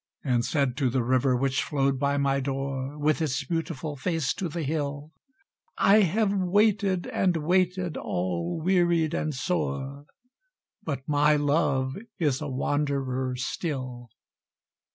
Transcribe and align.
And 0.23 0.43
said 0.43 0.75
to 0.77 0.89
the 0.89 1.03
river 1.03 1.35
which 1.35 1.61
flowed 1.61 1.99
by 1.99 2.17
my 2.17 2.39
door 2.39 2.97
With 2.97 3.21
its 3.21 3.43
beautiful 3.43 3.95
face 3.95 4.33
to 4.33 4.49
the 4.49 4.63
hill, 4.63 5.11
"I 5.77 5.97
have 5.99 6.33
waited 6.33 7.05
and 7.05 7.37
waited, 7.37 7.97
all 7.97 8.59
wearied 8.59 9.13
and 9.13 9.31
sore, 9.35 10.07
But 10.81 11.07
my 11.07 11.35
love 11.35 11.97
is 12.17 12.41
a 12.41 12.49
wanderer 12.49 13.35
still!" 13.35 14.09